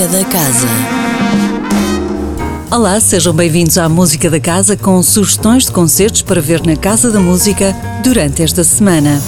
Música 0.00 0.18
da 0.18 0.24
Casa. 0.24 0.66
Olá, 2.70 2.98
sejam 3.00 3.34
bem-vindos 3.34 3.76
à 3.76 3.86
Música 3.86 4.30
da 4.30 4.40
Casa 4.40 4.74
com 4.74 5.02
sugestões 5.02 5.66
de 5.66 5.72
concertos 5.72 6.22
para 6.22 6.40
ver 6.40 6.64
na 6.64 6.74
Casa 6.74 7.10
da 7.10 7.20
Música 7.20 7.76
durante 8.02 8.42
esta 8.42 8.64
semana. 8.64 9.20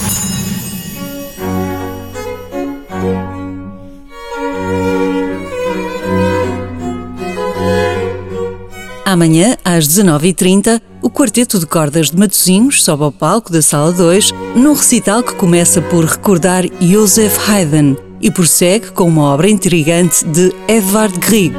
Amanhã, 9.05 9.55
às 9.63 9.87
19h30, 9.87 10.81
o 11.03 11.09
Quarteto 11.09 11.59
de 11.59 11.67
Cordas 11.67 12.09
de 12.09 12.17
Matosinhos 12.17 12.83
sobe 12.83 13.03
ao 13.03 13.11
palco 13.11 13.51
da 13.51 13.61
Sala 13.61 13.91
2 13.91 14.31
num 14.55 14.73
recital 14.73 15.21
que 15.21 15.35
começa 15.35 15.83
por 15.83 16.03
recordar 16.05 16.63
Joseph 16.81 17.37
Haydn 17.47 18.12
e 18.23 18.31
prossegue 18.31 18.89
com 18.91 19.03
uma 19.03 19.23
obra 19.23 19.49
intrigante 19.49 20.25
de 20.25 20.53
Edvard 20.67 21.19
Grieg. 21.19 21.55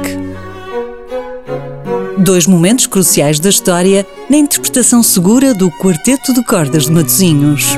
Dois 2.17 2.47
momentos 2.47 2.87
cruciais 2.87 3.39
da 3.39 3.49
história 3.49 4.05
na 4.29 4.37
interpretação 4.37 5.03
segura 5.03 5.53
do 5.53 5.69
Quarteto 5.69 6.33
de 6.33 6.43
Cordas 6.43 6.85
de 6.85 6.91
Matosinhos. 6.91 7.77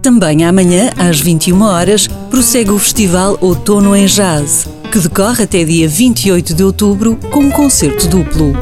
Também 0.00 0.44
amanhã, 0.44 0.92
às 0.96 1.20
21 1.20 1.60
horas, 1.62 2.06
prossegue 2.30 2.70
o 2.70 2.78
Festival 2.78 3.36
Outono 3.40 3.94
em 3.96 4.06
Jazz, 4.06 4.68
que 4.92 5.00
decorre 5.00 5.44
até 5.44 5.64
dia 5.64 5.88
28 5.88 6.54
de 6.54 6.62
outubro 6.62 7.16
com 7.30 7.40
um 7.40 7.50
concerto 7.50 8.06
duplo. 8.06 8.56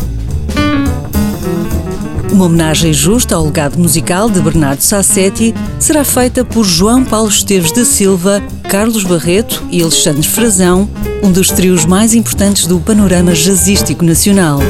Uma 2.38 2.45
homenagem 2.45 2.92
justa 2.92 3.34
ao 3.34 3.47
legado 3.47 3.77
musical 3.77 4.30
de 4.30 4.41
Bernardo 4.41 4.80
Sassetti 4.80 5.52
será 5.80 6.05
feita 6.05 6.45
por 6.45 6.64
João 6.64 7.05
Paulo 7.05 7.28
Esteves 7.28 7.73
da 7.73 7.84
Silva, 7.84 8.41
Carlos 8.69 9.02
Barreto 9.02 9.61
e 9.73 9.83
Alexandre 9.83 10.23
Frazão, 10.23 10.89
um 11.20 11.33
dos 11.33 11.50
trios 11.50 11.84
mais 11.84 12.14
importantes 12.14 12.64
do 12.69 12.78
panorama 12.78 13.34
jazzístico 13.34 14.05
nacional. 14.05 14.61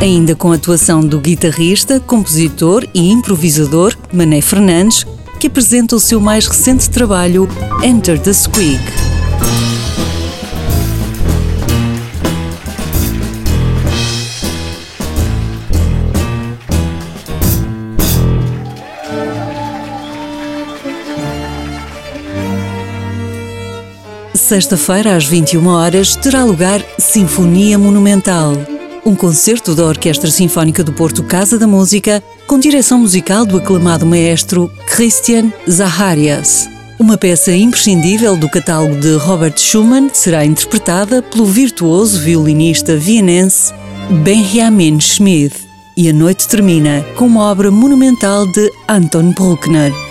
Ainda 0.00 0.34
com 0.34 0.50
a 0.50 0.54
atuação 0.54 1.02
do 1.02 1.20
guitarrista, 1.20 2.00
compositor 2.00 2.88
e 2.94 3.10
improvisador 3.10 3.94
Mané 4.10 4.40
Fernandes, 4.40 5.04
que 5.38 5.48
apresenta 5.48 5.94
o 5.94 6.00
seu 6.00 6.22
mais 6.22 6.46
recente 6.46 6.88
trabalho, 6.88 7.46
Enter 7.82 8.18
the 8.18 8.32
Squeak. 8.32 8.80
Sexta-feira, 24.50 25.14
às 25.14 25.24
21 25.26 25.64
horas, 25.68 26.16
terá 26.16 26.42
lugar 26.42 26.84
Sinfonia 26.98 27.78
Monumental, 27.78 28.52
um 29.06 29.14
concerto 29.14 29.76
da 29.76 29.84
Orquestra 29.84 30.28
Sinfónica 30.28 30.82
do 30.82 30.92
Porto 30.92 31.22
Casa 31.22 31.56
da 31.56 31.68
Música, 31.68 32.20
com 32.48 32.58
direção 32.58 32.98
musical 32.98 33.46
do 33.46 33.58
aclamado 33.58 34.04
maestro 34.04 34.68
Christian 34.88 35.52
Zaharias. 35.70 36.68
Uma 36.98 37.16
peça 37.16 37.52
imprescindível 37.52 38.36
do 38.36 38.48
catálogo 38.48 38.96
de 38.96 39.14
Robert 39.18 39.56
Schumann 39.56 40.10
será 40.12 40.44
interpretada 40.44 41.22
pelo 41.22 41.46
virtuoso 41.46 42.18
violinista 42.18 42.96
vienense 42.96 43.72
Benjamin 44.24 44.98
Schmid. 44.98 45.54
E 45.96 46.08
a 46.08 46.12
noite 46.12 46.48
termina 46.48 47.06
com 47.14 47.26
uma 47.26 47.44
obra 47.44 47.70
monumental 47.70 48.44
de 48.50 48.68
Anton 48.88 49.30
Bruckner. 49.30 50.09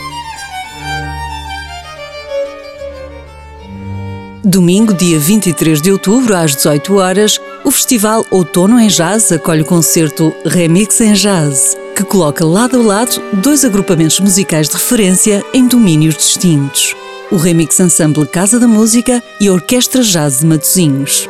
Domingo, 4.43 4.93
dia 4.93 5.19
23 5.19 5.81
de 5.81 5.91
outubro, 5.91 6.33
às 6.33 6.55
18 6.55 6.95
horas, 6.95 7.41
o 7.65 7.71
Festival 7.71 8.25
Outono 8.31 8.79
em 8.79 8.87
Jazz 8.87 9.33
acolhe 9.33 9.63
o 9.63 9.65
concerto 9.65 10.33
Remix 10.45 11.01
em 11.01 11.11
Jazz, 11.11 11.75
que 11.93 12.05
coloca 12.05 12.45
lado 12.45 12.77
a 12.77 12.81
lado 12.81 13.21
dois 13.33 13.65
agrupamentos 13.65 14.17
musicais 14.21 14.69
de 14.69 14.75
referência 14.75 15.43
em 15.53 15.67
domínios 15.67 16.15
distintos: 16.15 16.95
o 17.29 17.35
Remix 17.35 17.81
Ensemble 17.81 18.25
Casa 18.25 18.57
da 18.57 18.67
Música 18.67 19.21
e 19.41 19.49
a 19.49 19.51
Orquestra 19.51 20.01
Jazz 20.01 20.39
de 20.39 20.45
Matosinhos. 20.45 21.27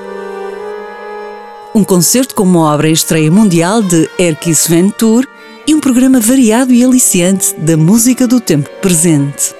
Um 1.73 1.83
concerto 1.83 2.35
com 2.35 2.43
uma 2.43 2.71
obra 2.71 2.89
estreia 2.89 3.31
mundial 3.31 3.81
de 3.81 4.07
Erkis 4.19 4.67
Ventur 4.67 5.27
e 5.65 5.73
um 5.73 5.79
programa 5.79 6.19
variado 6.19 6.71
e 6.73 6.83
aliciante 6.83 7.55
da 7.59 7.75
música 7.75 8.27
do 8.27 8.39
tempo 8.39 8.69
presente. 8.81 9.58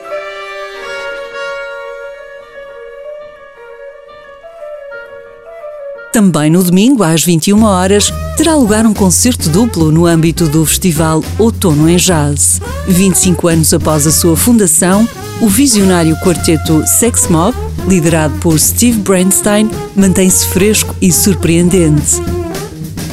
Também 6.20 6.50
no 6.50 6.62
domingo, 6.62 7.02
às 7.02 7.24
21 7.24 7.64
horas, 7.64 8.12
terá 8.36 8.54
lugar 8.54 8.86
um 8.86 8.94
concerto 8.94 9.48
duplo 9.50 9.90
no 9.90 10.06
âmbito 10.06 10.50
do 10.50 10.66
Festival 10.66 11.24
Outono 11.38 11.88
em 11.88 11.96
Jazz. 11.96 12.60
25 12.90 13.48
anos 13.48 13.74
após 13.74 14.06
a 14.06 14.12
sua 14.12 14.36
fundação, 14.36 15.08
o 15.40 15.48
visionário 15.48 16.18
quarteto 16.18 16.84
Sex 16.86 17.30
Mob, 17.30 17.58
liderado 17.88 18.38
por 18.40 18.60
Steve 18.60 19.00
Brainstein, 19.00 19.72
mantém-se 19.96 20.46
fresco 20.48 20.94
e 21.02 21.10
surpreendente. 21.10 22.22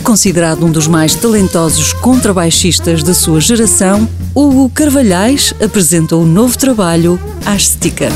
Considerado 0.02 0.66
um 0.66 0.72
dos 0.72 0.88
mais 0.88 1.14
talentosos 1.14 1.92
contrabaixistas 1.92 3.04
da 3.04 3.14
sua 3.14 3.40
geração, 3.40 4.08
Hugo 4.34 4.68
Carvalhais 4.68 5.54
apresenta 5.62 6.16
o 6.16 6.22
um 6.22 6.26
novo 6.26 6.58
trabalho, 6.58 7.20
Astica. 7.44 8.08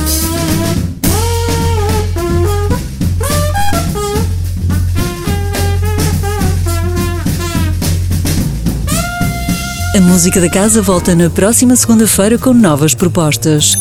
A 10.00 10.02
música 10.02 10.40
da 10.40 10.48
casa 10.48 10.80
volta 10.80 11.14
na 11.14 11.28
próxima 11.28 11.76
segunda-feira 11.76 12.38
com 12.38 12.54
novas 12.54 12.94
propostas. 12.94 13.76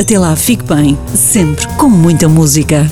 Até 0.00 0.18
lá, 0.18 0.34
fique 0.34 0.64
bem, 0.64 0.98
sempre 1.14 1.66
com 1.76 1.90
muita 1.90 2.26
música. 2.26 2.90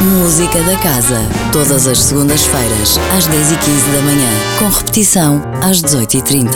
Música 0.00 0.62
da 0.62 0.76
Casa, 0.76 1.20
todas 1.50 1.88
as 1.88 1.98
segundas-feiras, 1.98 2.96
às 3.16 3.26
10h15 3.26 3.92
da 3.92 4.02
manhã, 4.02 4.30
com 4.60 4.68
repetição 4.68 5.42
às 5.60 5.82
18h30, 5.82 6.48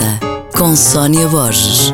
com 0.57 0.73
Sónia 0.73 1.27
Borges. 1.27 1.93